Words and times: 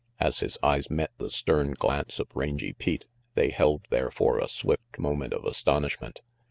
As 0.19 0.39
his 0.39 0.57
eyes 0.63 0.89
met 0.89 1.11
the 1.19 1.29
stern 1.29 1.73
glance 1.73 2.17
of 2.17 2.35
Rangy 2.35 2.73
Pete, 2.73 3.05
they 3.35 3.51
held 3.51 3.85
there 3.91 4.09
for 4.09 4.39
a 4.39 4.47
swift 4.49 4.97
moment 4.97 5.31
of 5.31 5.45
astonishment. 5.45 6.21